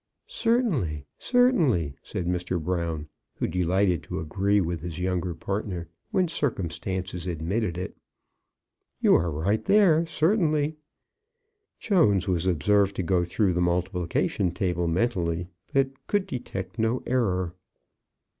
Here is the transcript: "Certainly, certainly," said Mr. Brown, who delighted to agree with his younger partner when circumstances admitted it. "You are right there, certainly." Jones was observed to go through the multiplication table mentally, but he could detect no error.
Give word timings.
"Certainly, 0.25 1.05
certainly," 1.19 1.95
said 2.01 2.25
Mr. 2.25 2.59
Brown, 2.59 3.07
who 3.35 3.45
delighted 3.45 4.01
to 4.01 4.19
agree 4.19 4.59
with 4.59 4.81
his 4.81 4.97
younger 4.99 5.35
partner 5.35 5.89
when 6.09 6.27
circumstances 6.27 7.27
admitted 7.27 7.77
it. 7.77 7.95
"You 8.99 9.13
are 9.13 9.29
right 9.29 9.63
there, 9.63 10.07
certainly." 10.07 10.75
Jones 11.79 12.27
was 12.27 12.47
observed 12.47 12.95
to 12.95 13.03
go 13.03 13.23
through 13.23 13.53
the 13.53 13.61
multiplication 13.61 14.49
table 14.51 14.87
mentally, 14.87 15.49
but 15.71 15.85
he 15.89 15.93
could 16.07 16.25
detect 16.25 16.79
no 16.79 17.03
error. 17.05 17.53